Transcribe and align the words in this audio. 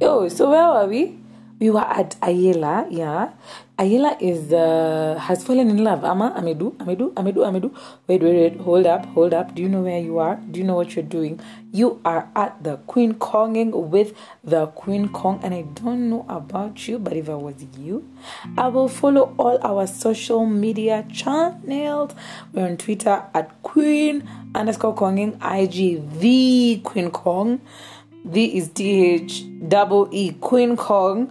Yo, 0.00 0.26
so 0.30 0.48
where 0.48 0.66
were 0.66 0.86
we? 0.88 1.18
We 1.58 1.68
were 1.68 1.80
at 1.84 2.18
Ayela, 2.22 2.86
yeah. 2.88 3.32
Ayela 3.78 4.16
is 4.18 4.50
uh, 4.50 5.18
has 5.20 5.44
fallen 5.44 5.68
in 5.68 5.84
love. 5.84 6.04
Ama, 6.04 6.32
Amedu, 6.38 6.72
Amedu, 6.78 7.12
Amedu, 7.12 7.44
Amedu. 7.44 7.70
Wait, 8.06 8.22
wait, 8.22 8.34
wait. 8.34 8.60
Hold 8.62 8.86
up, 8.86 9.04
hold 9.12 9.34
up. 9.34 9.54
Do 9.54 9.60
you 9.60 9.68
know 9.68 9.82
where 9.82 10.00
you 10.00 10.18
are? 10.18 10.36
Do 10.36 10.58
you 10.58 10.64
know 10.64 10.74
what 10.74 10.96
you're 10.96 11.04
doing? 11.04 11.38
You 11.70 12.00
are 12.02 12.30
at 12.34 12.64
the 12.64 12.78
Queen 12.86 13.12
Konging 13.12 13.72
with 13.90 14.16
the 14.42 14.68
Queen 14.68 15.10
Kong, 15.10 15.38
and 15.42 15.52
I 15.52 15.62
don't 15.74 16.08
know 16.08 16.24
about 16.30 16.88
you, 16.88 16.98
but 16.98 17.12
if 17.14 17.28
I 17.28 17.34
was 17.34 17.62
you, 17.78 18.08
I 18.56 18.68
will 18.68 18.88
follow 18.88 19.34
all 19.36 19.58
our 19.62 19.86
social 19.86 20.46
media 20.46 21.04
channels. 21.12 22.14
We're 22.54 22.64
on 22.64 22.78
Twitter 22.78 23.22
at 23.34 23.62
Queen 23.62 24.26
underscore 24.54 24.94
Konging, 24.94 25.36
IG 25.44 26.20
the 26.20 26.80
Queen 26.84 27.10
Kong. 27.10 27.60
The 28.24 28.58
is 28.58 28.68
DH, 28.68 29.68
double 29.68 30.08
E 30.12 30.32
Queen 30.40 30.76
Kong 30.76 31.30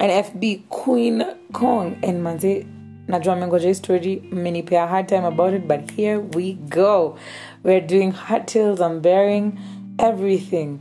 and 0.00 0.10
FB 0.10 0.68
Queen 0.70 1.24
Kong. 1.52 1.98
And 2.02 2.24
manze 2.24 2.66
najua 3.06 3.36
mengoja 3.36 3.68
hii 3.68 3.74
story 3.74 4.22
mmenipea 4.30 4.86
hard 4.88 5.08
time 5.08 5.24
about 5.24 5.54
it 5.54 5.68
but 5.68 5.90
here 5.90 6.20
we 6.20 6.52
go. 6.54 7.16
We're 7.64 7.86
doing 7.86 8.12
heart 8.12 8.46
tales 8.46 8.80
i'm 8.80 9.00
bearing 9.00 9.58
everything. 9.98 10.80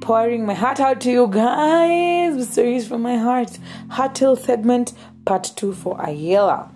Pouring 0.00 0.46
my 0.46 0.54
heart 0.54 0.80
out 0.80 1.00
to 1.00 1.10
you 1.10 1.26
guys 1.26 2.48
stories 2.52 2.86
from 2.86 3.02
my 3.02 3.16
heart. 3.16 3.58
Hard 3.88 4.14
tale 4.14 4.36
segment 4.36 4.92
part 5.24 5.52
two 5.56 5.72
for 5.72 5.96
ayela. 5.98 6.68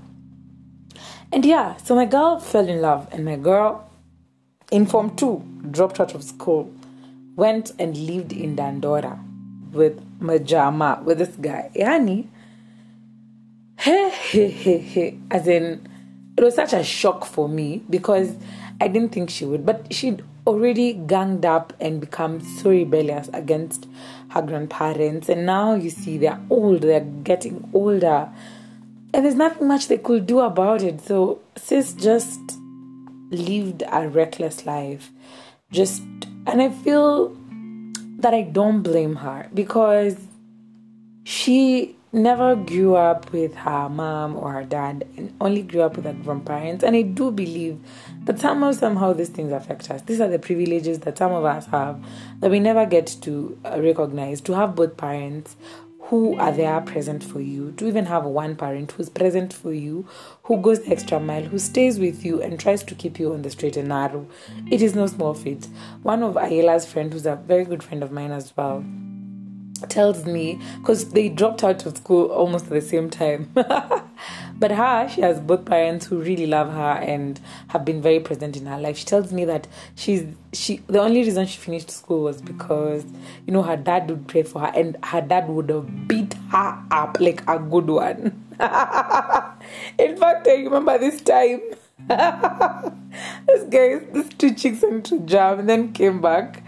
And 1.32 1.44
yeah 1.44 1.76
so 1.76 1.94
my 1.94 2.06
girl 2.06 2.40
fell 2.40 2.68
in 2.68 2.80
love 2.80 3.06
and 3.12 3.24
my 3.24 3.36
girl 3.36 3.88
in 4.72 4.86
form 4.86 5.16
two 5.16 5.42
dropped 5.70 6.00
out 6.00 6.14
of 6.14 6.24
school 6.24 6.72
went 7.40 7.72
and 7.78 7.96
lived 7.96 8.34
in 8.34 8.54
Dandora 8.54 9.18
with 9.72 9.98
Majama, 10.20 11.02
with 11.02 11.18
this 11.18 11.34
guy. 11.40 11.70
Yani, 11.74 12.28
he, 13.80 14.10
he, 14.10 14.48
he, 14.48 14.78
he. 14.78 15.20
As 15.30 15.48
in, 15.48 15.88
it 16.36 16.44
was 16.44 16.54
such 16.54 16.74
a 16.74 16.84
shock 16.84 17.24
for 17.24 17.48
me 17.48 17.82
because 17.88 18.36
I 18.78 18.88
didn't 18.88 19.12
think 19.12 19.30
she 19.30 19.46
would, 19.46 19.64
but 19.64 19.92
she'd 19.92 20.22
already 20.46 20.92
ganged 20.92 21.46
up 21.46 21.72
and 21.80 21.98
become 21.98 22.40
so 22.40 22.68
rebellious 22.68 23.30
against 23.32 23.88
her 24.32 24.42
grandparents. 24.42 25.30
And 25.30 25.46
now 25.46 25.74
you 25.74 25.88
see 25.88 26.18
they're 26.18 26.40
old, 26.50 26.82
they're 26.82 27.00
getting 27.00 27.70
older. 27.72 28.28
And 29.14 29.24
there's 29.24 29.34
nothing 29.34 29.66
much 29.66 29.88
they 29.88 29.98
could 29.98 30.26
do 30.26 30.40
about 30.40 30.82
it. 30.82 31.00
So 31.00 31.40
sis 31.56 31.94
just 31.94 32.38
lived 33.30 33.82
a 33.90 34.08
reckless 34.08 34.66
life. 34.66 35.10
Just 35.70 36.02
and 36.46 36.62
I 36.62 36.70
feel 36.70 37.36
that 38.18 38.34
I 38.34 38.42
don't 38.42 38.82
blame 38.82 39.16
her 39.16 39.48
because 39.54 40.16
she 41.24 41.96
never 42.12 42.56
grew 42.56 42.96
up 42.96 43.30
with 43.32 43.54
her 43.54 43.88
mom 43.88 44.36
or 44.36 44.52
her 44.52 44.64
dad 44.64 45.06
and 45.16 45.32
only 45.40 45.62
grew 45.62 45.82
up 45.82 45.96
with 45.96 46.04
her 46.04 46.12
grandparents. 46.12 46.82
And 46.82 46.96
I 46.96 47.02
do 47.02 47.30
believe 47.30 47.78
that 48.24 48.38
somehow, 48.40 48.72
somehow, 48.72 49.12
these 49.12 49.28
things 49.28 49.52
affect 49.52 49.90
us. 49.90 50.02
These 50.02 50.20
are 50.20 50.28
the 50.28 50.38
privileges 50.38 51.00
that 51.00 51.18
some 51.18 51.32
of 51.32 51.44
us 51.44 51.66
have 51.66 52.02
that 52.40 52.50
we 52.50 52.58
never 52.58 52.84
get 52.84 53.06
to 53.22 53.58
uh, 53.64 53.80
recognize. 53.80 54.40
To 54.42 54.54
have 54.54 54.74
both 54.74 54.96
parents 54.96 55.56
who 56.10 56.36
are 56.38 56.50
there 56.50 56.80
present 56.80 57.22
for 57.22 57.40
you, 57.40 57.70
to 57.76 57.86
even 57.86 58.06
have 58.06 58.24
one 58.24 58.56
parent 58.56 58.90
who's 58.90 59.08
present 59.08 59.52
for 59.52 59.72
you, 59.72 60.04
who 60.42 60.56
goes 60.60 60.80
the 60.80 60.90
extra 60.90 61.20
mile, 61.20 61.44
who 61.44 61.58
stays 61.58 62.00
with 62.00 62.24
you 62.24 62.42
and 62.42 62.58
tries 62.58 62.82
to 62.82 62.96
keep 62.96 63.20
you 63.20 63.32
on 63.32 63.42
the 63.42 63.50
straight 63.50 63.76
and 63.76 63.88
narrow. 63.88 64.26
It 64.68 64.82
is 64.82 64.96
no 64.96 65.06
small 65.06 65.34
feat. 65.34 65.68
One 66.02 66.24
of 66.24 66.36
Ayela's 66.36 66.84
friends, 66.84 67.12
who's 67.12 67.26
a 67.26 67.36
very 67.36 67.64
good 67.64 67.84
friend 67.84 68.02
of 68.02 68.10
mine 68.10 68.32
as 68.32 68.52
well, 68.56 68.84
tells 69.88 70.26
me 70.26 70.60
because 70.80 71.10
they 71.10 71.28
dropped 71.28 71.62
out 71.62 71.86
of 71.86 71.96
school 71.96 72.26
almost 72.26 72.64
at 72.64 72.70
the 72.70 72.80
same 72.80 73.08
time. 73.08 73.48
but 74.60 74.70
her, 74.70 75.08
she 75.08 75.22
has 75.22 75.40
both 75.40 75.64
parents 75.64 76.06
who 76.06 76.20
really 76.20 76.46
love 76.46 76.70
her 76.70 77.02
and 77.02 77.40
have 77.68 77.84
been 77.84 78.02
very 78.02 78.20
present 78.20 78.56
in 78.58 78.66
her 78.66 78.78
life. 78.78 78.98
She 78.98 79.06
tells 79.06 79.32
me 79.32 79.46
that 79.46 79.66
she's 79.94 80.26
she 80.52 80.82
the 80.86 81.00
only 81.00 81.22
reason 81.22 81.46
she 81.46 81.58
finished 81.58 81.90
school 81.90 82.24
was 82.24 82.42
because 82.42 83.04
you 83.46 83.52
know 83.52 83.62
her 83.62 83.76
dad 83.76 84.10
would 84.10 84.28
pray 84.28 84.42
for 84.42 84.60
her 84.60 84.72
and 84.74 84.96
her 85.04 85.22
dad 85.22 85.48
would 85.48 85.70
have 85.70 86.06
beat 86.06 86.34
her 86.50 86.84
up 86.90 87.16
like 87.20 87.42
a 87.48 87.58
good 87.58 87.88
one. 87.88 88.44
in 89.98 90.16
fact, 90.16 90.46
I 90.46 90.56
remember 90.56 90.98
this 90.98 91.22
time. 91.22 91.62
this 92.08 93.64
guy, 93.70 93.98
this 94.12 94.28
two 94.36 94.54
chicks 94.54 94.82
went 94.82 95.06
to 95.06 95.20
jam 95.20 95.60
and 95.60 95.68
then 95.68 95.92
came 95.94 96.20
back. 96.20 96.62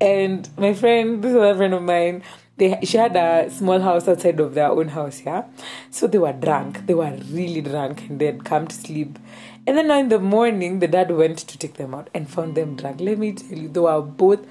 And 0.00 0.48
my 0.58 0.74
friend, 0.74 1.22
this 1.22 1.34
other 1.34 1.56
friend 1.56 1.74
of 1.74 1.82
mine, 1.82 2.22
they 2.58 2.78
she 2.82 2.96
had 2.98 3.16
a 3.16 3.50
small 3.50 3.80
house 3.80 4.06
outside 4.08 4.38
of 4.40 4.54
their 4.54 4.70
own 4.70 4.88
house, 4.88 5.22
yeah. 5.24 5.44
So 5.90 6.06
they 6.06 6.18
were 6.18 6.32
drunk. 6.32 6.86
They 6.86 6.94
were 6.94 7.16
really 7.30 7.60
drunk 7.60 8.08
and 8.08 8.20
they'd 8.20 8.44
come 8.44 8.66
to 8.66 8.74
sleep. 8.74 9.18
And 9.66 9.76
then 9.76 9.90
in 9.90 10.08
the 10.08 10.18
morning, 10.18 10.78
the 10.80 10.88
dad 10.88 11.10
went 11.10 11.38
to 11.38 11.58
take 11.58 11.74
them 11.74 11.94
out 11.94 12.08
and 12.14 12.28
found 12.28 12.54
them 12.54 12.74
drunk. 12.74 13.00
Let 13.00 13.18
me 13.18 13.32
tell 13.32 13.58
you, 13.58 13.68
they 13.68 13.80
were 13.80 14.00
both 14.00 14.46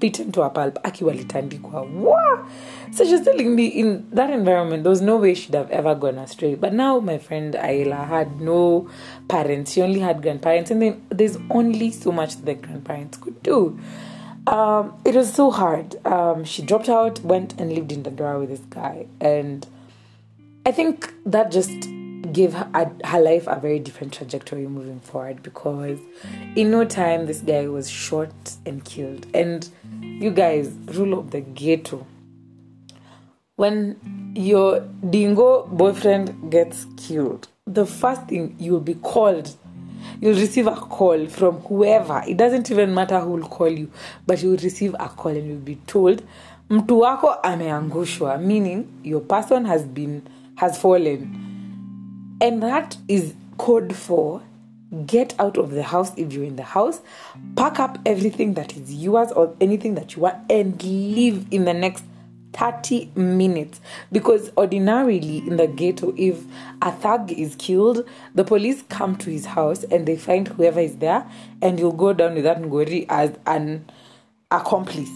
beaten 0.00 0.32
to 0.32 0.42
a 0.42 0.50
pulp. 0.50 0.78
Aki 0.84 1.04
walitandikwa. 1.04 1.88
Wow! 1.88 2.48
So 2.92 3.04
she's 3.04 3.22
telling 3.22 3.54
me 3.54 3.66
in 3.68 4.08
that 4.10 4.30
environment, 4.30 4.82
there 4.82 4.90
was 4.90 5.00
no 5.00 5.16
way 5.16 5.34
she'd 5.34 5.54
have 5.54 5.70
ever 5.70 5.94
gone 5.94 6.18
astray. 6.18 6.54
But 6.56 6.72
now 6.72 6.98
my 6.98 7.18
friend 7.18 7.54
Ayela 7.54 8.06
had 8.08 8.40
no 8.40 8.90
parents. 9.28 9.72
She 9.72 9.82
only 9.82 10.00
had 10.00 10.22
grandparents. 10.22 10.70
And 10.70 10.82
then 10.82 11.06
there's 11.08 11.38
only 11.50 11.92
so 11.92 12.10
much 12.10 12.36
that 12.42 12.62
grandparents 12.62 13.16
could 13.18 13.42
do. 13.42 13.78
Um, 14.48 14.98
it 15.04 15.14
was 15.14 15.30
so 15.30 15.50
hard. 15.50 15.94
Um, 16.06 16.42
she 16.42 16.62
dropped 16.62 16.88
out, 16.88 17.20
went 17.20 17.60
and 17.60 17.70
lived 17.70 17.92
in 17.92 18.02
Dandora 18.02 18.38
with 18.40 18.48
this 18.48 18.60
guy, 18.70 19.06
and 19.20 19.66
I 20.64 20.72
think 20.72 21.12
that 21.26 21.50
just 21.50 21.70
gave 22.32 22.54
her, 22.54 22.90
her 23.04 23.20
life 23.20 23.46
a 23.46 23.60
very 23.60 23.78
different 23.78 24.14
trajectory 24.14 24.66
moving 24.66 25.00
forward 25.00 25.42
because 25.42 25.98
in 26.56 26.70
no 26.70 26.86
time 26.86 27.26
this 27.26 27.40
guy 27.40 27.68
was 27.68 27.90
shot 27.90 28.32
and 28.64 28.82
killed. 28.86 29.26
And 29.34 29.68
you 30.00 30.30
guys, 30.30 30.68
rule 30.94 31.18
of 31.18 31.30
the 31.30 31.40
ghetto. 31.40 32.06
When 33.56 34.32
your 34.34 34.80
dingo 35.10 35.66
boyfriend 35.66 36.50
gets 36.50 36.86
killed, 36.96 37.48
the 37.66 37.84
first 37.84 38.28
thing 38.28 38.56
you'll 38.58 38.80
be 38.80 38.94
called 38.94 39.54
you'll 40.20 40.38
receive 40.38 40.66
a 40.66 40.74
call 40.76 41.26
from 41.26 41.60
whoever. 41.60 42.22
It 42.26 42.36
doesn't 42.36 42.70
even 42.70 42.94
matter 42.94 43.20
who 43.20 43.30
will 43.30 43.48
call 43.48 43.68
you 43.68 43.90
but 44.26 44.42
you'll 44.42 44.56
receive 44.56 44.94
a 44.98 45.08
call 45.08 45.32
and 45.32 45.46
you'll 45.46 45.56
be 45.58 45.76
told 45.86 46.22
mtu 46.70 47.00
wako 47.00 47.34
ameangushwa 47.42 48.38
meaning 48.38 48.86
your 49.02 49.20
person 49.20 49.64
has 49.66 49.84
been 49.84 50.22
has 50.56 50.78
fallen. 50.78 51.34
And 52.40 52.62
that 52.62 52.96
is 53.08 53.34
code 53.56 53.94
for 53.94 54.42
get 55.06 55.34
out 55.38 55.58
of 55.58 55.70
the 55.70 55.82
house 55.82 56.12
if 56.16 56.32
you're 56.32 56.44
in 56.44 56.56
the 56.56 56.62
house 56.62 57.00
pack 57.56 57.78
up 57.78 57.98
everything 58.06 58.54
that 58.54 58.74
is 58.74 58.94
yours 58.94 59.30
or 59.32 59.54
anything 59.60 59.94
that 59.94 60.16
you 60.16 60.22
want 60.22 60.36
and 60.50 60.82
leave 60.82 61.46
in 61.50 61.64
the 61.66 61.74
next 61.74 62.04
30 62.52 63.12
minutes. 63.14 63.80
Because 64.10 64.50
ordinarily 64.56 65.38
in 65.38 65.56
the 65.56 65.66
ghetto 65.66 66.14
if 66.16 66.44
a 66.82 66.92
thug 66.92 67.32
is 67.32 67.54
killed 67.56 68.08
the 68.34 68.44
police 68.44 68.82
come 68.88 69.16
to 69.16 69.30
his 69.30 69.46
house 69.46 69.84
and 69.84 70.06
they 70.06 70.16
find 70.16 70.48
whoever 70.48 70.80
is 70.80 70.96
there 70.96 71.28
and 71.62 71.78
you'll 71.78 71.92
go 71.92 72.12
down 72.12 72.34
with 72.34 72.44
that 72.44 72.58
ngori 72.60 73.06
as 73.08 73.36
an 73.46 73.84
accomplice. 74.50 75.10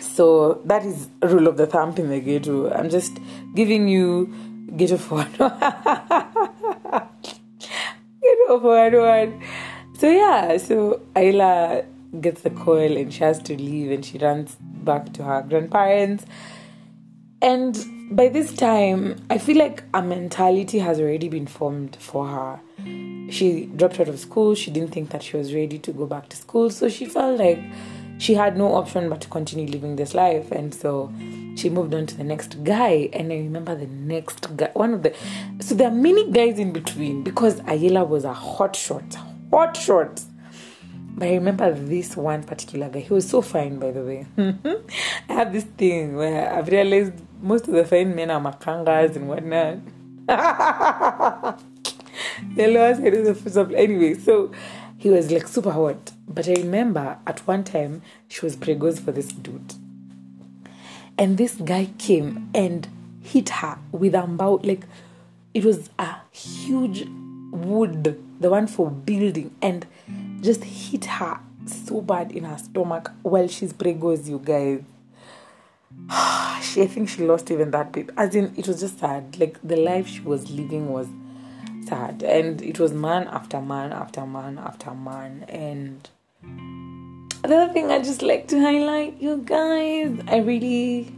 So 0.00 0.60
that 0.64 0.84
is 0.84 1.08
rule 1.22 1.48
of 1.48 1.56
the 1.56 1.66
thumb 1.66 1.94
in 1.96 2.08
the 2.08 2.20
ghetto. 2.20 2.70
I'm 2.72 2.90
just 2.90 3.18
giving 3.54 3.88
you 3.88 4.32
ghetto 4.76 4.96
for 4.98 5.24
ghetto 8.22 8.60
for 8.60 9.00
one. 9.00 9.42
So 9.98 10.10
yeah. 10.10 10.56
So 10.58 11.00
ayela 11.14 11.84
gets 12.20 12.42
the 12.42 12.50
call 12.50 12.78
and 12.78 13.12
she 13.12 13.24
has 13.24 13.40
to 13.42 13.56
leave 13.56 13.90
and 13.90 14.04
she 14.04 14.18
runs 14.18 14.56
back 14.60 15.12
to 15.14 15.24
her 15.24 15.42
grandparents. 15.42 16.24
And 17.40 18.16
by 18.16 18.28
this 18.28 18.52
time, 18.54 19.16
I 19.30 19.38
feel 19.38 19.58
like 19.58 19.84
a 19.94 20.02
mentality 20.02 20.78
has 20.80 20.98
already 20.98 21.28
been 21.28 21.46
formed 21.46 21.96
for 21.96 22.26
her. 22.26 22.60
She 23.30 23.66
dropped 23.66 24.00
out 24.00 24.08
of 24.08 24.18
school. 24.18 24.54
She 24.54 24.70
didn't 24.70 24.92
think 24.92 25.10
that 25.10 25.22
she 25.22 25.36
was 25.36 25.54
ready 25.54 25.78
to 25.78 25.92
go 25.92 26.06
back 26.06 26.28
to 26.30 26.36
school. 26.36 26.70
So 26.70 26.88
she 26.88 27.04
felt 27.04 27.38
like 27.38 27.60
she 28.18 28.34
had 28.34 28.56
no 28.56 28.74
option 28.74 29.08
but 29.08 29.20
to 29.20 29.28
continue 29.28 29.66
living 29.66 29.96
this 29.96 30.14
life. 30.14 30.50
And 30.50 30.74
so 30.74 31.12
she 31.54 31.68
moved 31.68 31.94
on 31.94 32.06
to 32.06 32.16
the 32.16 32.24
next 32.24 32.64
guy. 32.64 33.10
And 33.12 33.30
I 33.32 33.36
remember 33.36 33.76
the 33.76 33.86
next 33.86 34.56
guy, 34.56 34.70
one 34.72 34.94
of 34.94 35.02
the. 35.02 35.14
So 35.60 35.74
there 35.74 35.88
are 35.88 35.94
many 35.94 36.30
guys 36.30 36.58
in 36.58 36.72
between 36.72 37.22
because 37.22 37.60
Ayela 37.62 38.08
was 38.08 38.24
a 38.24 38.32
hot 38.32 38.74
shot. 38.74 39.16
Hot 39.52 39.76
shot. 39.76 40.22
But 41.18 41.28
I 41.28 41.34
remember 41.34 41.72
this 41.72 42.16
one 42.16 42.44
particular 42.44 42.88
guy. 42.88 43.00
He 43.00 43.12
was 43.12 43.28
so 43.28 43.42
fine, 43.42 43.80
by 43.80 43.90
the 43.90 44.02
way. 44.02 44.26
I 45.28 45.32
have 45.32 45.52
this 45.52 45.64
thing 45.64 46.14
where 46.16 46.52
I've 46.52 46.68
realized 46.68 47.12
most 47.42 47.66
of 47.66 47.74
the 47.74 47.84
fine 47.84 48.14
men 48.14 48.30
are 48.30 48.40
makangas 48.40 49.16
and 49.16 49.28
whatnot. 49.28 49.78
the 52.56 52.68
lower 52.68 52.94
side 52.94 53.14
is 53.14 53.42
the 53.42 53.60
of 53.60 53.72
anyway. 53.72 54.14
So 54.14 54.52
he 54.96 55.10
was 55.10 55.32
like 55.32 55.48
super 55.48 55.72
hot. 55.72 56.12
But 56.28 56.48
I 56.48 56.52
remember 56.52 57.18
at 57.26 57.40
one 57.48 57.64
time 57.64 58.02
she 58.28 58.46
was 58.46 58.56
pregos 58.56 59.00
for 59.00 59.10
this 59.10 59.32
dude. 59.32 59.74
and 61.18 61.36
this 61.36 61.56
guy 61.56 61.88
came 61.98 62.48
and 62.54 62.86
hit 63.20 63.48
her 63.48 63.78
with 63.90 64.14
a 64.14 64.24
like 64.62 64.86
it 65.52 65.64
was 65.64 65.90
a 65.98 66.16
huge 66.30 67.04
wood, 67.50 68.22
the 68.40 68.50
one 68.50 68.68
for 68.68 68.88
building, 68.90 69.54
and 69.60 69.84
just 70.40 70.64
hit 70.64 71.04
her 71.04 71.40
so 71.66 72.00
bad 72.00 72.32
in 72.32 72.44
her 72.44 72.58
stomach 72.58 73.10
while 73.22 73.48
she's 73.48 73.72
pregos, 73.72 74.26
you 74.28 74.38
guys. 74.38 74.82
she, 76.62 76.82
I 76.82 76.86
think 76.86 77.08
she 77.08 77.24
lost 77.24 77.50
even 77.50 77.70
that 77.72 77.92
bit. 77.92 78.10
As 78.16 78.34
in, 78.34 78.54
it 78.56 78.66
was 78.66 78.80
just 78.80 78.98
sad. 78.98 79.38
Like 79.38 79.58
the 79.62 79.76
life 79.76 80.06
she 80.06 80.20
was 80.20 80.50
living 80.50 80.90
was 80.90 81.08
sad, 81.86 82.22
and 82.22 82.60
it 82.62 82.78
was 82.78 82.92
man 82.92 83.26
after 83.28 83.60
man 83.60 83.92
after 83.92 84.26
man 84.26 84.58
after 84.58 84.92
man. 84.92 85.44
And 85.48 86.08
another 87.44 87.72
thing 87.72 87.90
I 87.90 87.98
just 87.98 88.22
like 88.22 88.48
to 88.48 88.60
highlight, 88.60 89.20
you 89.20 89.38
guys, 89.38 90.18
I 90.28 90.38
really, 90.38 91.12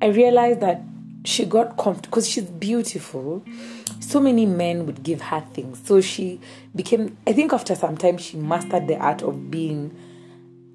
I 0.00 0.06
realized 0.06 0.60
that 0.60 0.82
she 1.26 1.44
got 1.44 1.76
comfortable 1.76 2.10
because 2.10 2.28
she's 2.28 2.44
beautiful. 2.44 3.44
So 4.00 4.20
many 4.20 4.46
men 4.46 4.86
would 4.86 5.02
give 5.02 5.20
her 5.20 5.40
things. 5.52 5.80
So 5.84 6.00
she 6.00 6.40
became, 6.74 7.16
I 7.26 7.32
think 7.32 7.52
after 7.52 7.74
some 7.74 7.96
time, 7.96 8.16
she 8.18 8.36
mastered 8.36 8.86
the 8.86 8.96
art 8.96 9.22
of 9.22 9.50
being 9.50 9.96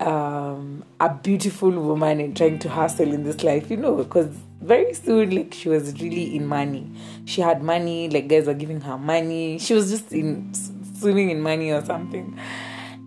um, 0.02 0.84
a 1.00 1.14
beautiful 1.14 1.72
woman 1.72 2.20
and 2.20 2.36
trying 2.36 2.60
to 2.60 2.70
hustle 2.70 3.14
in 3.14 3.24
this 3.24 3.44
life, 3.44 3.72
you 3.72 3.78
know, 3.78 3.96
because 3.96 4.28
very 4.62 4.94
soon, 4.94 5.30
like, 5.32 5.54
she 5.54 5.70
was 5.70 5.94
really 6.02 6.36
in 6.36 6.46
money. 6.48 6.92
She 7.26 7.42
had 7.42 7.64
money, 7.64 8.10
like, 8.10 8.28
guys 8.28 8.48
were 8.48 8.54
giving 8.54 8.82
her 8.82 8.98
money. 8.98 9.58
She 9.58 9.74
was 9.74 9.90
just 9.90 10.12
in 10.12 10.54
swimming 11.00 11.30
in 11.30 11.42
money 11.42 11.72
or 11.72 11.84
something. 11.86 12.38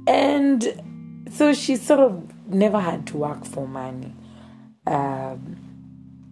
And 0.07 0.83
so 1.31 1.53
she 1.53 1.77
sort 1.77 2.01
of 2.01 2.49
never 2.49 2.81
had 2.81 3.07
to 3.09 3.19
work 3.19 3.45
for 3.45 3.69
money. 3.69 4.15
Um, 4.87 5.64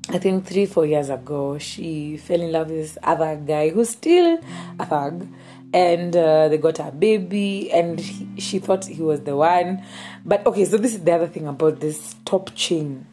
I 0.09 0.19
think 0.19 0.47
three, 0.47 0.67
four 0.67 0.85
years 0.85 1.11
ago, 1.11 1.59
she 1.59 2.17
fell 2.17 2.41
in 2.41 2.53
love 2.53 2.69
with 2.71 2.79
this 2.79 2.99
other 3.03 3.37
guy 3.37 3.71
who's 3.71 3.91
still 3.91 4.39
a 4.79 4.87
thug. 4.87 5.29
And 5.75 6.15
uh, 6.15 6.49
they 6.49 6.59
got 6.59 6.81
a 6.81 6.91
baby, 6.91 7.73
and 7.73 7.99
he, 7.99 8.39
she 8.39 8.59
thought 8.59 8.85
he 8.85 9.01
was 9.01 9.23
the 9.23 9.35
one. 9.35 9.83
But 10.23 10.45
okay, 10.47 10.67
so 10.67 10.77
this 10.77 10.95
is 10.95 11.03
the 11.03 11.13
other 11.13 11.29
thing 11.29 11.47
about 11.47 11.81
this 11.81 12.15
top 12.27 12.55
chain 12.55 13.07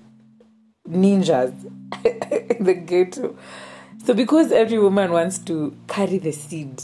ninjas 0.89 1.53
in 2.59 2.65
the 2.65 2.73
ghetto. 2.73 3.37
So, 4.03 4.13
because 4.13 4.51
every 4.51 4.77
woman 4.77 5.11
wants 5.11 5.37
to 5.39 5.77
carry 5.87 6.17
the 6.17 6.33
seed, 6.33 6.81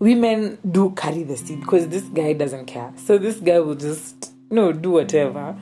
women 0.00 0.58
do 0.68 0.90
carry 0.96 1.22
the 1.22 1.36
seed 1.36 1.60
because 1.60 1.88
this 1.88 2.04
guy 2.04 2.32
doesn't 2.32 2.66
care. 2.66 2.92
So, 2.96 3.16
this 3.16 3.38
guy 3.38 3.60
will 3.60 3.74
just, 3.76 4.32
you 4.50 4.56
know, 4.56 4.72
do 4.72 4.90
whatever 4.90 5.56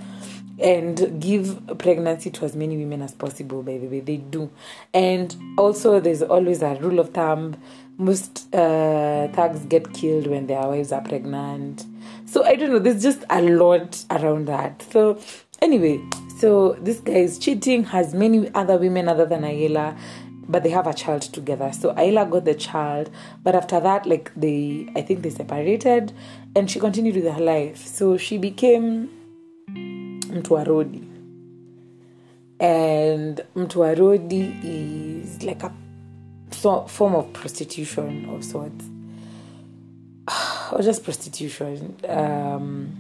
and 0.63 1.21
give 1.21 1.61
pregnancy 1.79 2.31
to 2.31 2.45
as 2.45 2.55
many 2.55 2.77
women 2.77 3.03
as 3.03 3.13
possible 3.13 3.63
by 3.63 3.79
the 3.79 3.87
way 3.87 4.01
they 4.01 4.17
do. 4.17 4.51
And 4.95 5.35
also 5.59 6.01
there's 6.01 6.23
always 6.23 6.63
a 6.63 6.75
rule 6.77 6.99
of 6.99 7.11
thumb. 7.11 7.57
Most 7.99 8.53
uh, 8.55 9.29
thugs 9.29 9.65
get 9.67 9.93
killed 9.93 10.27
when 10.27 10.47
their 10.47 10.63
wives 10.63 10.93
are 10.93 11.03
pregnant. 11.03 11.85
So 12.27 12.45
i 12.45 12.57
don't 12.57 12.71
know 12.71 12.79
there's 12.79 13.03
just 13.03 13.25
a 13.31 13.43
lot 13.43 14.05
around 14.11 14.47
that. 14.47 14.87
So 14.91 15.19
anyway 15.61 16.01
so 16.39 16.77
this 16.81 17.01
guy 17.01 17.13
is 17.13 17.39
cheating 17.39 17.85
has 17.85 18.15
many 18.15 18.53
other 18.55 18.77
women 18.77 19.09
other 19.09 19.27
than 19.27 19.43
ayela 19.43 19.97
but 20.49 20.65
they 20.65 20.71
have 20.71 20.87
a 20.87 20.95
child 20.95 21.23
together. 21.23 21.73
So 21.73 21.93
ayela 21.95 22.29
got 22.31 22.45
the 22.45 22.55
child 22.55 23.11
but 23.43 23.55
after 23.55 23.81
that 23.81 24.07
like 24.07 24.33
they 24.37 24.89
i 24.95 25.03
think 25.03 25.23
they 25.23 25.31
separated 25.31 26.13
and 26.55 26.71
she 26.71 26.79
continued 26.79 27.17
with 27.17 27.33
her 27.33 27.41
life. 27.41 27.85
So 27.85 28.17
she 28.17 28.39
became 28.39 29.11
mtu 30.33 30.55
wa 30.55 30.65
rodi 30.65 31.03
and 32.59 33.45
mtu 33.57 33.81
wa 33.81 33.95
rodi 33.95 34.55
is 34.65 35.43
like 35.43 35.67
a 35.67 35.73
form 36.87 37.15
of 37.15 37.33
prostitution 37.33 38.29
of 38.31 38.45
sorts. 38.45 38.85
Or 40.73 40.81
just 40.83 41.03
prostitution. 41.05 41.97
Um, 42.09 42.91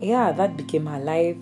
yeah 0.00 0.32
that 0.32 0.56
became 0.56 0.86
her 0.86 0.98
life. 0.98 1.36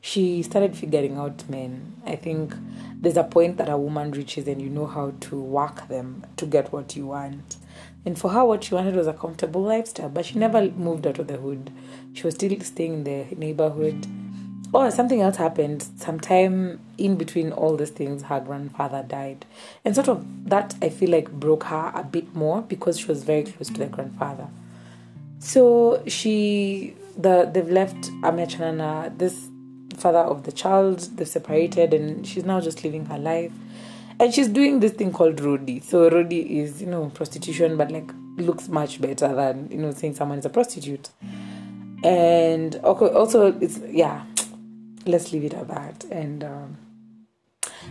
She 0.00 0.42
started 0.42 0.74
figuring 0.74 1.16
out 1.16 1.48
men. 1.48 1.92
I 2.04 2.16
think 2.16 2.54
there's 3.00 3.16
a 3.16 3.24
point 3.24 3.56
that 3.58 3.68
a 3.68 3.76
woman 3.76 4.10
reaches 4.10 4.48
and 4.48 4.60
you 4.60 4.68
know 4.68 4.86
how 4.86 5.12
to 5.20 5.40
work 5.40 5.86
them 5.88 6.24
to 6.38 6.46
get 6.46 6.72
what 6.72 6.96
you 6.96 7.06
want. 7.08 7.56
And 8.04 8.18
for 8.18 8.30
her 8.30 8.44
what 8.44 8.64
she 8.64 8.74
wanted 8.74 8.96
was 8.96 9.06
a 9.06 9.12
comfortable 9.12 9.62
lifestyle 9.62 10.08
but 10.08 10.24
she 10.24 10.38
never 10.38 10.70
moved 10.70 11.06
out 11.06 11.18
of 11.18 11.28
the 11.28 11.36
hood. 11.36 11.70
She 12.14 12.22
was 12.24 12.34
still 12.34 12.58
staying 12.60 12.94
in 12.94 13.04
the 13.04 13.36
neighborhood 13.36 14.06
Oh, 14.74 14.88
something 14.88 15.20
else 15.20 15.36
happened. 15.36 15.82
Sometime 15.96 16.80
in 16.96 17.16
between 17.16 17.52
all 17.52 17.76
these 17.76 17.90
things, 17.90 18.22
her 18.22 18.40
grandfather 18.40 19.02
died. 19.06 19.44
And 19.84 19.94
sort 19.94 20.08
of 20.08 20.24
that, 20.48 20.74
I 20.80 20.88
feel 20.88 21.10
like, 21.10 21.30
broke 21.30 21.64
her 21.64 21.92
a 21.94 22.02
bit 22.02 22.34
more 22.34 22.62
because 22.62 22.98
she 23.00 23.06
was 23.06 23.22
very 23.22 23.44
close 23.44 23.68
to 23.68 23.78
the 23.78 23.86
grandfather. 23.86 24.48
So 25.40 26.02
she, 26.06 26.94
the 27.18 27.50
they've 27.52 27.68
left 27.68 27.96
Amechanana, 28.22 29.18
this 29.18 29.48
father 29.96 30.20
of 30.20 30.44
the 30.44 30.52
child, 30.52 31.00
they've 31.16 31.28
separated, 31.28 31.92
and 31.92 32.26
she's 32.26 32.44
now 32.44 32.60
just 32.60 32.82
living 32.82 33.06
her 33.06 33.18
life. 33.18 33.52
And 34.18 34.32
she's 34.32 34.48
doing 34.48 34.80
this 34.80 34.92
thing 34.92 35.12
called 35.12 35.36
Rodi. 35.36 35.82
So 35.82 36.08
Rodi 36.08 36.48
is, 36.62 36.80
you 36.80 36.86
know, 36.86 37.10
prostitution, 37.10 37.76
but 37.76 37.90
like 37.90 38.10
looks 38.36 38.68
much 38.68 39.00
better 39.00 39.34
than, 39.34 39.68
you 39.70 39.78
know, 39.78 39.90
saying 39.90 40.14
someone 40.14 40.38
is 40.38 40.46
a 40.46 40.50
prostitute. 40.50 41.10
And 42.04 42.76
okay, 42.76 43.06
also, 43.06 43.58
it's, 43.60 43.78
yeah, 43.88 44.24
let's 45.06 45.32
leave 45.32 45.44
it 45.44 45.54
at 45.54 45.68
that. 45.68 46.04
And 46.04 46.44
um, 46.44 46.78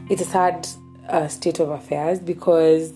it's 0.10 0.22
a 0.22 0.26
sad 0.26 0.68
uh, 1.08 1.28
state 1.28 1.60
of 1.60 1.70
affairs 1.70 2.20
because 2.20 2.94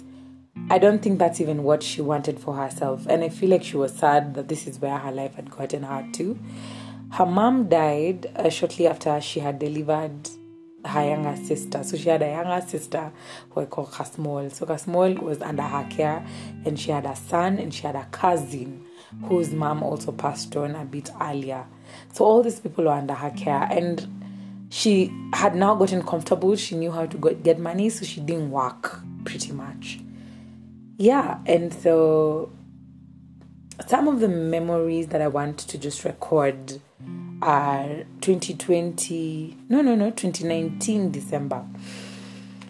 I 0.69 0.77
don't 0.77 1.01
think 1.01 1.19
that's 1.19 1.41
even 1.41 1.63
what 1.63 1.83
she 1.83 2.01
wanted 2.01 2.39
for 2.39 2.55
herself. 2.55 3.05
And 3.07 3.23
I 3.23 3.29
feel 3.29 3.49
like 3.49 3.63
she 3.63 3.77
was 3.77 3.93
sad 3.93 4.33
that 4.35 4.47
this 4.47 4.67
is 4.67 4.79
where 4.79 4.97
her 4.97 5.11
life 5.11 5.35
had 5.35 5.51
gotten 5.51 5.83
her 5.83 6.07
to. 6.13 6.39
Her 7.11 7.25
mom 7.25 7.69
died 7.69 8.31
uh, 8.35 8.49
shortly 8.49 8.87
after 8.87 9.19
she 9.21 9.39
had 9.39 9.59
delivered 9.59 10.29
her 10.85 11.03
younger 11.07 11.35
sister. 11.35 11.83
So 11.83 11.97
she 11.97 12.09
had 12.09 12.21
a 12.21 12.29
younger 12.29 12.65
sister 12.65 13.11
who 13.49 13.61
I 13.61 13.65
call 13.65 13.87
Kasmol. 13.87 14.51
So 14.51 14.65
Kasmol 14.65 15.21
was 15.21 15.41
under 15.41 15.63
her 15.63 15.87
care, 15.89 16.25
and 16.65 16.79
she 16.79 16.91
had 16.91 17.05
a 17.05 17.15
son 17.15 17.57
and 17.57 17.73
she 17.73 17.83
had 17.83 17.95
a 17.95 18.05
cousin 18.11 18.85
whose 19.23 19.51
mom 19.51 19.83
also 19.83 20.11
passed 20.11 20.55
on 20.55 20.75
a 20.75 20.85
bit 20.85 21.09
earlier. 21.21 21.65
So 22.13 22.25
all 22.25 22.43
these 22.43 22.59
people 22.59 22.85
were 22.85 22.91
under 22.91 23.13
her 23.13 23.31
care, 23.31 23.67
mm. 23.71 23.77
and 23.77 24.67
she 24.69 25.11
had 25.33 25.55
now 25.55 25.75
gotten 25.75 26.03
comfortable. 26.03 26.55
She 26.55 26.75
knew 26.75 26.91
how 26.91 27.05
to 27.05 27.17
get 27.35 27.59
money, 27.59 27.89
so 27.89 28.05
she 28.05 28.21
didn't 28.21 28.51
work 28.51 28.99
pretty 29.23 29.51
much. 29.51 29.99
Yeah, 30.97 31.39
and 31.45 31.73
so 31.73 32.51
some 33.87 34.07
of 34.07 34.19
the 34.19 34.27
memories 34.27 35.07
that 35.07 35.21
I 35.21 35.27
want 35.27 35.57
to 35.59 35.77
just 35.77 36.05
record 36.05 36.79
are 37.41 38.05
2020, 38.21 39.57
no, 39.69 39.81
no, 39.81 39.95
no, 39.95 40.09
2019 40.09 41.11
December. 41.11 41.65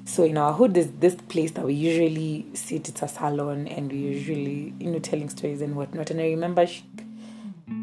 So 0.06 0.24
in 0.24 0.38
our 0.38 0.54
hood, 0.54 0.74
there's 0.74 0.92
this 0.92 1.16
place 1.16 1.52
that 1.52 1.66
we 1.66 1.74
usually 1.74 2.46
sit. 2.54 2.90
It's 2.90 3.02
a 3.02 3.08
salon, 3.08 3.68
and 3.68 3.92
we 3.92 3.98
usually, 3.98 4.74
you 4.80 4.92
know, 4.92 5.00
telling 5.00 5.30
stories 5.30 5.62
and 5.62 5.76
whatnot. 5.76 6.12
And 6.12 6.22
I 6.22 6.26
remember 6.26 6.66
she 6.68 6.84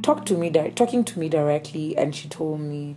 talked 0.02 0.26
to 0.28 0.36
me, 0.36 0.50
talking 0.74 1.04
to 1.04 1.18
me 1.18 1.28
directly, 1.28 1.96
and 1.96 2.14
she 2.14 2.28
told 2.28 2.60
me 2.60 2.96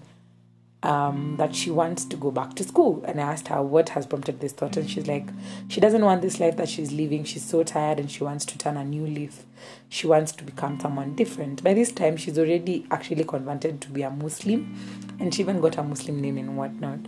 um, 0.83 1.35
that 1.37 1.55
she 1.55 1.71
wants 1.71 2.05
to 2.05 2.15
go 2.15 2.29
back 2.29 2.53
to 2.55 2.63
school. 2.63 3.03
And 3.07 3.19
I 3.19 3.23
asked 3.23 3.47
her 3.47 3.61
what 3.61 3.89
has 3.89 4.05
prompted 4.05 4.39
this 4.39 4.53
thought, 4.53 4.77
and 4.77 4.89
she's 4.89 5.07
like, 5.07 5.27
she 5.67 5.81
doesn't 5.81 6.03
want 6.05 6.21
this 6.21 6.39
life 6.39 6.57
that 6.57 6.69
she's 6.69 6.91
living. 6.91 7.23
She's 7.23 7.43
so 7.43 7.63
tired, 7.63 7.99
and 7.99 8.11
she 8.11 8.23
wants 8.23 8.45
to 8.45 8.57
turn 8.57 8.77
a 8.77 8.83
new 8.83 9.05
leaf. 9.05 9.45
She 9.89 10.05
wants 10.05 10.31
to 10.33 10.43
become 10.43 10.79
someone 10.79 11.15
different. 11.15 11.63
By 11.63 11.73
this 11.73 11.91
time, 11.91 12.17
she's 12.17 12.37
already 12.37 12.85
actually 12.91 13.23
converted 13.23 13.81
to 13.81 13.89
be 13.89 14.03
a 14.03 14.11
Muslim, 14.11 14.77
and 15.19 15.33
she 15.33 15.41
even 15.41 15.59
got 15.61 15.77
a 15.77 15.83
Muslim 15.83 16.21
name 16.21 16.37
and 16.37 16.57
whatnot. 16.57 16.99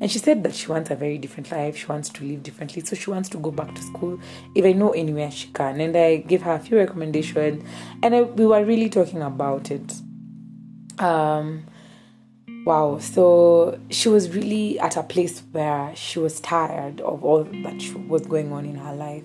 And 0.00 0.10
she 0.10 0.18
said 0.18 0.44
that 0.44 0.54
she 0.54 0.68
wants 0.68 0.90
a 0.90 0.96
very 0.96 1.18
different 1.18 1.50
life. 1.50 1.76
She 1.76 1.86
wants 1.86 2.10
to 2.10 2.24
live 2.24 2.42
differently, 2.42 2.82
so 2.82 2.94
she 2.94 3.10
wants 3.10 3.28
to 3.30 3.38
go 3.38 3.50
back 3.50 3.74
to 3.74 3.82
school 3.82 4.20
if 4.54 4.64
I 4.64 4.72
know 4.72 4.90
anywhere 4.90 5.30
she 5.30 5.48
can. 5.48 5.80
And 5.80 5.96
I 5.96 6.16
gave 6.18 6.42
her 6.42 6.52
a 6.52 6.60
few 6.60 6.76
recommendations, 6.76 7.64
and 8.02 8.14
I, 8.14 8.22
we 8.22 8.46
were 8.46 8.64
really 8.64 8.90
talking 8.90 9.22
about 9.22 9.70
it. 9.72 9.92
Um, 10.98 11.66
Wow. 12.64 12.98
So 12.98 13.78
she 13.90 14.08
was 14.08 14.34
really 14.34 14.80
at 14.80 14.96
a 14.96 15.02
place 15.02 15.42
where 15.52 15.94
she 15.94 16.18
was 16.18 16.40
tired 16.40 17.02
of 17.02 17.22
all 17.22 17.44
that 17.44 18.08
was 18.08 18.22
going 18.22 18.52
on 18.52 18.64
in 18.64 18.76
her 18.76 18.94
life. 18.94 19.24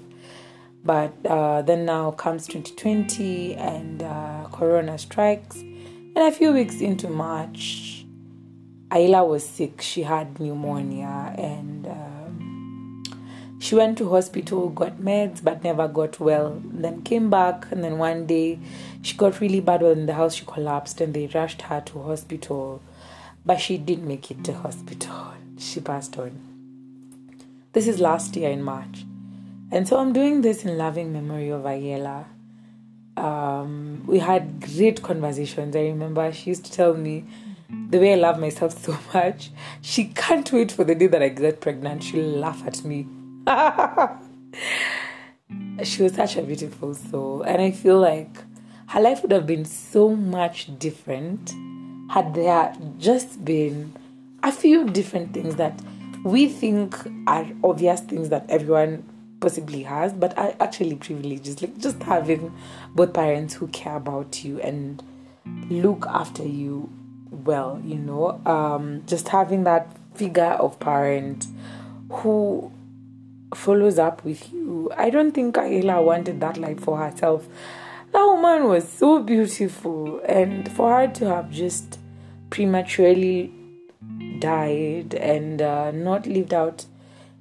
But 0.84 1.14
uh, 1.26 1.62
then 1.62 1.86
now 1.86 2.12
comes 2.12 2.48
2020 2.48 3.56
and 3.56 4.04
uh, 4.04 4.48
Corona 4.52 4.98
strikes. 4.98 5.58
And 5.58 6.18
a 6.18 6.32
few 6.34 6.52
weeks 6.52 6.82
into 6.82 7.10
March, 7.10 8.06
Ayela 8.90 9.26
was 9.26 9.48
sick. 9.48 9.82
She 9.82 10.04
had 10.04 10.38
pneumonia 10.38 11.34
and 11.38 11.88
um, 11.88 13.04
she 13.60 13.76
went 13.76 13.98
to 14.00 14.10
hospital, 14.10 14.68
got 14.68 14.98
meds, 14.98 15.42
but 15.42 15.64
never 15.64 15.88
got 15.88 16.20
well. 16.20 16.62
Then 16.66 17.04
came 17.04 17.30
back, 17.30 17.68
and 17.72 17.84
then 17.84 17.98
one 17.98 18.26
day 18.26 18.58
she 19.02 19.16
got 19.18 19.42
really 19.42 19.60
bad. 19.60 19.82
Well, 19.82 19.92
in 19.92 20.06
the 20.06 20.14
house, 20.14 20.36
she 20.36 20.46
collapsed, 20.46 21.02
and 21.02 21.14
they 21.14 21.28
rushed 21.28 21.64
her 21.64 21.82
to 21.88 22.04
hospital 22.04 22.82
but 23.46 23.60
she 23.60 23.78
did 23.78 24.04
make 24.04 24.32
it 24.32 24.44
to 24.46 24.54
hospital. 24.54 25.34
she 25.58 25.80
passed 25.80 26.18
on. 26.18 26.40
This 27.74 27.88
is 27.88 28.00
last 28.00 28.36
year 28.36 28.50
in 28.50 28.64
March. 28.64 29.06
And 29.72 29.88
so 29.88 29.98
I'm 29.98 30.14
doing 30.14 30.42
this 30.42 30.66
in 30.66 30.78
loving 30.78 31.14
memory 31.14 31.50
of 31.50 31.62
Ayela. 31.62 32.26
Um, 33.16 34.04
we 34.08 34.20
had 34.20 34.62
great 34.62 35.04
conversations. 35.04 35.76
I 35.76 35.82
remember 35.82 36.32
she 36.32 36.50
used 36.50 36.66
to 36.66 36.72
tell 36.72 36.96
me 36.96 37.26
the 37.90 38.00
way 38.00 38.14
I 38.14 38.16
love 38.16 38.40
myself 38.40 38.84
so 38.84 38.98
much. 39.14 39.52
She 39.82 40.06
can't 40.06 40.52
wait 40.52 40.72
for 40.72 40.84
the 40.84 40.96
day 40.96 41.08
that 41.08 41.22
I 41.22 41.30
get 41.30 41.62
pregnant. 41.62 42.04
She'll 42.04 42.24
laugh 42.24 42.64
at 42.66 42.84
me. 42.84 43.08
she 45.84 46.04
was 46.04 46.14
such 46.14 46.38
a 46.38 46.42
beautiful 46.42 46.96
soul. 46.96 47.44
And 47.44 47.62
I 47.62 47.72
feel 47.72 48.00
like 48.00 48.38
her 48.88 49.02
life 49.02 49.22
would 49.22 49.32
have 49.32 49.46
been 49.46 49.66
so 49.66 50.16
much 50.16 50.80
different 50.80 51.54
had 52.10 52.34
there 52.34 52.76
just 52.98 53.44
been 53.46 53.94
a 54.44 54.52
few 54.52 54.86
different 54.86 55.34
things 55.34 55.56
that 55.58 55.80
we 56.24 56.48
think 56.48 56.96
are 57.28 57.48
obvious 57.64 58.02
things 58.02 58.30
that 58.30 58.46
everyone 58.50 59.04
possibly 59.40 59.84
has, 59.84 60.12
but 60.12 60.38
are 60.38 60.54
actually 60.60 60.96
privileges. 60.96 61.62
Like 61.62 61.78
just 61.78 62.02
having 62.04 62.54
both 62.96 63.14
parents 63.14 63.54
who 63.54 63.68
care 63.68 63.96
about 63.96 64.44
you 64.44 64.60
and 64.60 65.02
look 65.70 66.06
after 66.08 66.44
you 66.44 66.90
well, 67.32 67.82
you 67.86 67.96
know, 67.96 68.42
um, 68.46 69.04
just 69.06 69.28
having 69.28 69.64
that 69.64 69.96
figure 70.16 70.44
of 70.44 70.80
parent 70.80 71.46
who 72.12 72.72
follows 73.54 74.00
up 74.00 74.24
with 74.24 74.52
you. 74.52 74.92
I 74.98 75.10
don't 75.10 75.32
think 75.32 75.56
Ayela 75.56 76.04
wanted 76.04 76.42
that 76.42 76.58
life 76.58 76.80
for 76.80 76.98
herself. 76.98 77.48
That 78.20 78.26
woman 78.26 78.68
was 78.68 78.86
so 78.86 79.24
beautiful, 79.24 80.20
and 80.28 80.70
for 80.74 80.94
her 80.94 81.08
to 81.08 81.30
have 81.30 81.50
just 81.50 82.00
prematurely 82.50 83.50
died 84.40 85.14
and 85.14 85.62
uh, 85.62 85.92
not 85.92 86.28
lived 86.28 86.54
out 86.54 86.86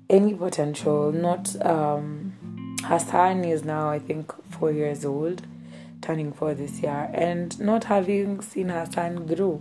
any 0.08 0.34
potential, 0.34 1.10
not 1.10 1.60
um, 1.66 2.76
her 2.84 3.00
son 3.00 3.44
is 3.44 3.64
now, 3.64 3.90
I 3.90 3.98
think, 3.98 4.32
four 4.52 4.70
years 4.70 5.04
old, 5.04 5.42
turning 6.00 6.32
four 6.32 6.54
this 6.54 6.80
year, 6.80 7.10
and 7.12 7.58
not 7.58 7.82
having 7.82 8.40
seen 8.40 8.68
her 8.68 8.86
son 8.88 9.26
grow 9.26 9.60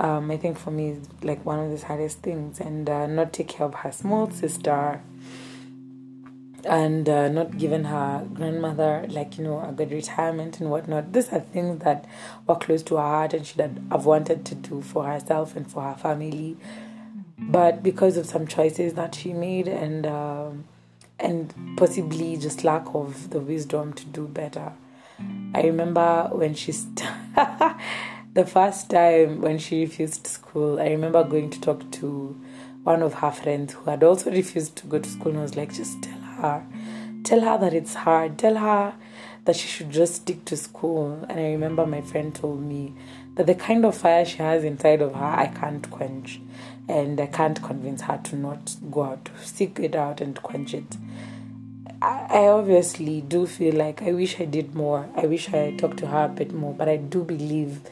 um, 0.00 0.30
I 0.30 0.36
think 0.38 0.58
for 0.58 0.70
me 0.70 0.90
is 0.90 1.08
like 1.22 1.44
one 1.44 1.58
of 1.58 1.78
the 1.78 1.86
hardest 1.86 2.20
things, 2.20 2.58
and 2.58 2.88
uh, 2.88 3.06
not 3.06 3.32
take 3.32 3.48
care 3.48 3.66
of 3.66 3.74
her 3.74 3.92
small 3.92 4.30
sister, 4.30 5.02
and 6.64 7.08
uh, 7.08 7.28
not 7.28 7.58
giving 7.58 7.84
her 7.84 8.26
grandmother 8.34 9.06
like 9.08 9.38
you 9.38 9.44
know 9.44 9.60
a 9.60 9.72
good 9.72 9.90
retirement 9.90 10.60
and 10.60 10.70
whatnot. 10.70 11.12
These 11.12 11.32
are 11.32 11.40
things 11.40 11.82
that 11.84 12.06
were 12.46 12.56
close 12.56 12.82
to 12.84 12.96
her 12.96 13.02
heart, 13.02 13.34
and 13.34 13.46
she 13.46 13.60
had 13.60 13.82
have 13.90 14.06
wanted 14.06 14.44
to 14.46 14.54
do 14.54 14.82
for 14.82 15.04
herself 15.04 15.56
and 15.56 15.70
for 15.70 15.82
her 15.82 15.94
family, 15.94 16.56
but 17.38 17.82
because 17.82 18.16
of 18.16 18.26
some 18.26 18.46
choices 18.46 18.94
that 18.94 19.14
she 19.14 19.32
made 19.32 19.68
and 19.68 20.06
um, 20.06 20.64
and 21.18 21.54
possibly 21.76 22.36
just 22.36 22.64
lack 22.64 22.86
of 22.94 23.30
the 23.30 23.40
wisdom 23.40 23.92
to 23.92 24.04
do 24.06 24.26
better. 24.26 24.72
I 25.54 25.62
remember 25.62 26.28
when 26.32 26.54
she. 26.54 26.72
St- 26.72 27.02
the 28.34 28.46
first 28.46 28.90
time 28.90 29.40
when 29.40 29.58
she 29.58 29.82
refused 29.82 30.26
school, 30.26 30.80
I 30.80 30.88
remember 30.90 31.24
going 31.24 31.50
to 31.50 31.60
talk 31.60 31.90
to 31.92 32.40
one 32.84 33.02
of 33.02 33.14
her 33.14 33.30
friends 33.30 33.74
who 33.74 33.90
had 33.90 34.02
also 34.02 34.30
refused 34.30 34.76
to 34.76 34.86
go 34.86 34.98
to 34.98 35.08
school 35.08 35.32
and 35.32 35.42
was 35.42 35.56
like, 35.56 35.72
just 35.74 36.00
tell 36.02 36.19
her. 36.40 36.64
Tell 37.24 37.40
her 37.40 37.58
that 37.58 37.74
it's 37.74 37.94
hard. 37.94 38.38
Tell 38.38 38.56
her 38.56 38.94
that 39.44 39.56
she 39.56 39.68
should 39.68 39.90
just 39.90 40.16
stick 40.16 40.44
to 40.46 40.56
school. 40.56 41.24
And 41.28 41.40
I 41.40 41.50
remember 41.52 41.86
my 41.86 42.00
friend 42.00 42.34
told 42.34 42.60
me 42.62 42.94
that 43.34 43.46
the 43.46 43.54
kind 43.54 43.84
of 43.84 43.96
fire 43.96 44.24
she 44.24 44.38
has 44.38 44.64
inside 44.64 45.00
of 45.02 45.14
her, 45.14 45.24
I 45.24 45.46
can't 45.46 45.88
quench. 45.90 46.40
And 46.88 47.20
I 47.20 47.26
can't 47.26 47.62
convince 47.62 48.02
her 48.02 48.20
to 48.24 48.36
not 48.36 48.76
go 48.90 49.02
out, 49.04 49.26
to 49.26 49.32
seek 49.42 49.78
it 49.78 49.94
out 49.94 50.20
and 50.20 50.40
quench 50.42 50.74
it. 50.74 50.96
I 52.02 52.46
obviously 52.46 53.20
do 53.20 53.46
feel 53.46 53.74
like 53.74 54.02
I 54.02 54.12
wish 54.12 54.40
I 54.40 54.46
did 54.46 54.74
more. 54.74 55.08
I 55.14 55.26
wish 55.26 55.52
I 55.52 55.76
talked 55.76 55.98
to 55.98 56.06
her 56.06 56.24
a 56.24 56.28
bit 56.28 56.50
more, 56.50 56.72
but 56.72 56.88
I 56.88 56.96
do 56.96 57.22
believe 57.22 57.82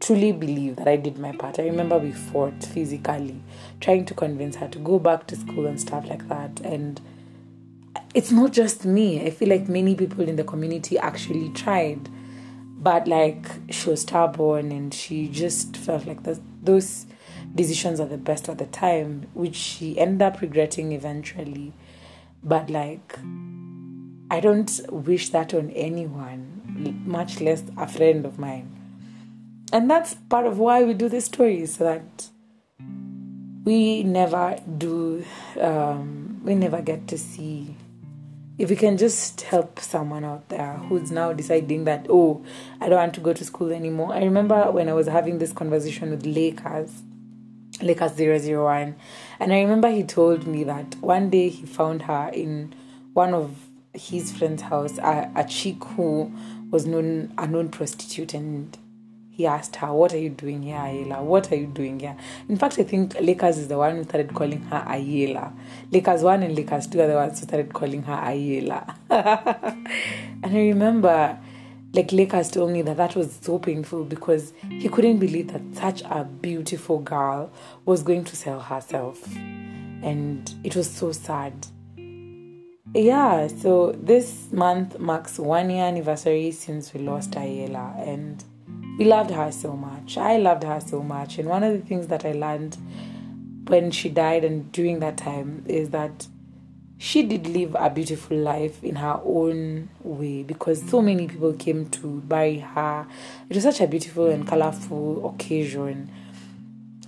truly 0.00 0.32
believe 0.32 0.76
that 0.76 0.88
I 0.88 0.96
did 0.96 1.18
my 1.18 1.32
part. 1.32 1.58
I 1.58 1.64
remember 1.64 1.98
we 1.98 2.12
fought 2.12 2.62
physically, 2.62 3.40
trying 3.80 4.04
to 4.06 4.14
convince 4.14 4.56
her 4.56 4.68
to 4.68 4.78
go 4.78 4.98
back 4.98 5.26
to 5.28 5.36
school 5.36 5.66
and 5.66 5.80
stuff 5.80 6.06
like 6.08 6.28
that. 6.28 6.60
And 6.60 7.00
it's 8.14 8.30
not 8.30 8.52
just 8.52 8.84
me. 8.84 9.24
I 9.24 9.30
feel 9.30 9.48
like 9.48 9.68
many 9.68 9.94
people 9.94 10.28
in 10.28 10.36
the 10.36 10.44
community 10.44 10.98
actually 10.98 11.50
tried. 11.50 12.08
But 12.80 13.08
like 13.08 13.46
she 13.70 13.90
was 13.90 14.02
stubborn 14.02 14.70
and 14.70 14.94
she 14.94 15.28
just 15.28 15.76
felt 15.76 16.06
like 16.06 16.20
those 16.62 17.06
decisions 17.54 17.98
are 17.98 18.06
the 18.06 18.18
best 18.18 18.48
at 18.48 18.58
the 18.58 18.66
time, 18.66 19.26
which 19.34 19.56
she 19.56 19.98
ended 19.98 20.22
up 20.22 20.40
regretting 20.40 20.92
eventually. 20.92 21.72
But 22.42 22.70
like 22.70 23.18
I 24.30 24.40
don't 24.40 24.80
wish 24.90 25.30
that 25.30 25.54
on 25.54 25.70
anyone, 25.70 27.02
much 27.04 27.40
less 27.40 27.64
a 27.76 27.88
friend 27.88 28.24
of 28.24 28.38
mine 28.38 28.78
and 29.72 29.90
that's 29.90 30.14
part 30.14 30.46
of 30.46 30.58
why 30.58 30.82
we 30.82 30.94
do 30.94 31.08
this 31.08 31.26
story 31.26 31.66
so 31.66 31.84
that 31.84 32.28
we 33.64 34.02
never 34.02 34.58
do 34.78 35.24
um, 35.60 36.40
we 36.42 36.54
never 36.54 36.80
get 36.80 37.06
to 37.08 37.18
see 37.18 37.76
if 38.58 38.68
we 38.70 38.76
can 38.76 38.96
just 38.96 39.40
help 39.42 39.78
someone 39.78 40.24
out 40.24 40.48
there 40.48 40.74
who's 40.88 41.12
now 41.12 41.32
deciding 41.32 41.84
that 41.84 42.06
oh 42.10 42.44
i 42.80 42.88
don't 42.88 42.98
want 42.98 43.14
to 43.14 43.20
go 43.20 43.32
to 43.32 43.44
school 43.44 43.72
anymore. 43.72 44.12
I 44.12 44.24
remember 44.24 44.70
when 44.70 44.88
i 44.88 44.92
was 44.92 45.06
having 45.06 45.38
this 45.38 45.52
conversation 45.52 46.10
with 46.10 46.26
lakers 46.26 47.02
lakers 47.80 48.12
001 48.18 48.96
and 49.38 49.52
i 49.52 49.60
remember 49.60 49.90
he 49.90 50.02
told 50.02 50.46
me 50.46 50.64
that 50.64 50.96
one 50.96 51.30
day 51.30 51.48
he 51.48 51.64
found 51.66 52.02
her 52.02 52.30
in 52.32 52.74
one 53.12 53.34
of 53.34 53.68
his 53.94 54.36
friend's 54.36 54.62
house 54.62 54.98
a, 54.98 55.30
a 55.36 55.44
chick 55.44 55.82
who 55.84 56.32
was 56.70 56.86
known 56.86 57.32
a 57.38 57.46
known 57.46 57.68
prostitute 57.68 58.34
and 58.34 58.76
he 59.38 59.46
asked 59.46 59.76
her, 59.76 59.92
What 59.92 60.12
are 60.14 60.18
you 60.18 60.30
doing 60.30 60.64
here, 60.64 60.78
Ayela? 60.78 61.22
What 61.22 61.52
are 61.52 61.54
you 61.54 61.68
doing 61.68 62.00
here? 62.00 62.16
In 62.48 62.56
fact, 62.56 62.76
I 62.80 62.82
think 62.82 63.14
Lakers 63.20 63.56
is 63.56 63.68
the 63.68 63.78
one 63.78 63.94
who 63.94 64.02
started 64.02 64.34
calling 64.34 64.62
her 64.62 64.84
Ayela. 64.84 65.52
Lakers 65.92 66.24
1 66.24 66.42
and 66.42 66.56
Lakers 66.56 66.88
2 66.88 67.00
are 67.00 67.06
the 67.06 67.14
ones 67.14 67.38
who 67.38 67.46
started 67.46 67.72
calling 67.72 68.02
her 68.02 68.16
Ayela. 68.16 68.96
and 70.42 70.44
I 70.44 70.58
remember, 70.58 71.38
like, 71.92 72.10
Lakers 72.10 72.50
told 72.50 72.72
me 72.72 72.82
that 72.82 72.96
that 72.96 73.14
was 73.14 73.38
so 73.40 73.60
painful 73.60 74.06
because 74.06 74.52
he 74.68 74.88
couldn't 74.88 75.18
believe 75.18 75.52
that 75.52 75.62
such 75.72 76.02
a 76.02 76.24
beautiful 76.24 76.98
girl 76.98 77.52
was 77.84 78.02
going 78.02 78.24
to 78.24 78.34
sell 78.34 78.58
herself. 78.58 79.24
And 80.02 80.52
it 80.64 80.74
was 80.74 80.90
so 80.90 81.12
sad. 81.12 81.54
Yeah, 82.92 83.46
so 83.46 83.92
this 83.92 84.50
month 84.50 84.98
marks 84.98 85.38
one 85.38 85.70
year 85.70 85.84
anniversary 85.84 86.50
since 86.50 86.92
we 86.92 86.98
lost 86.98 87.30
Ayela. 87.32 88.04
And 88.04 88.42
we 88.98 89.04
loved 89.04 89.30
her 89.30 89.52
so 89.52 89.76
much. 89.76 90.18
I 90.18 90.36
loved 90.38 90.64
her 90.64 90.80
so 90.84 91.02
much. 91.02 91.38
And 91.38 91.48
one 91.48 91.62
of 91.62 91.72
the 91.72 91.86
things 91.86 92.08
that 92.08 92.24
I 92.24 92.32
learned 92.32 92.76
when 93.68 93.92
she 93.92 94.08
died 94.08 94.44
and 94.44 94.70
during 94.72 94.98
that 94.98 95.16
time 95.16 95.64
is 95.68 95.90
that 95.90 96.26
she 96.98 97.22
did 97.22 97.46
live 97.46 97.76
a 97.78 97.90
beautiful 97.90 98.36
life 98.36 98.82
in 98.82 98.96
her 98.96 99.20
own 99.24 99.88
way 100.02 100.42
because 100.42 100.82
so 100.82 101.00
many 101.00 101.28
people 101.28 101.52
came 101.52 101.88
to 101.90 102.20
bury 102.22 102.58
her. 102.58 103.06
It 103.48 103.54
was 103.54 103.62
such 103.62 103.80
a 103.80 103.86
beautiful 103.86 104.26
and 104.30 104.44
colorful 104.44 105.28
occasion. 105.32 106.10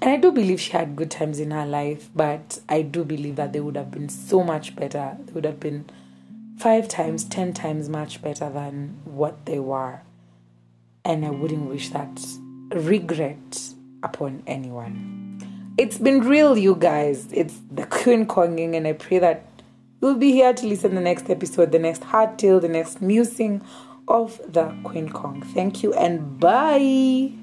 And 0.00 0.10
I 0.10 0.16
do 0.16 0.30
believe 0.30 0.60
she 0.60 0.70
had 0.70 0.94
good 0.94 1.10
times 1.10 1.40
in 1.40 1.50
her 1.50 1.66
life, 1.66 2.08
but 2.14 2.60
I 2.68 2.82
do 2.82 3.04
believe 3.04 3.34
that 3.34 3.52
they 3.52 3.58
would 3.58 3.76
have 3.76 3.90
been 3.90 4.08
so 4.08 4.44
much 4.44 4.76
better. 4.76 5.16
They 5.26 5.32
would 5.32 5.44
have 5.44 5.58
been 5.58 5.90
five 6.56 6.86
times, 6.86 7.24
ten 7.24 7.52
times 7.52 7.88
much 7.88 8.22
better 8.22 8.48
than 8.48 9.00
what 9.04 9.44
they 9.44 9.58
were 9.58 10.02
and 11.04 11.24
I 11.24 11.30
wouldn't 11.30 11.68
wish 11.68 11.90
that 11.90 12.24
regret 12.72 13.60
upon 14.02 14.42
anyone. 14.46 15.74
It's 15.78 15.98
been 15.98 16.20
real, 16.20 16.58
you 16.58 16.74
guys. 16.74 17.28
It's 17.32 17.58
the 17.70 17.86
Queen 17.86 18.26
Konging, 18.26 18.76
and 18.76 18.86
I 18.86 18.92
pray 18.92 19.18
that 19.18 19.46
you'll 20.00 20.16
be 20.16 20.32
here 20.32 20.52
to 20.52 20.66
listen 20.66 20.94
the 20.94 21.00
next 21.00 21.30
episode, 21.30 21.72
the 21.72 21.78
next 21.78 22.04
heart 22.04 22.38
tale, 22.38 22.60
the 22.60 22.68
next 22.68 23.00
musing 23.00 23.62
of 24.08 24.40
the 24.46 24.74
Queen 24.84 25.08
Kong. 25.08 25.42
Thank 25.54 25.82
you 25.82 25.94
and 25.94 26.38
bye. 26.38 27.39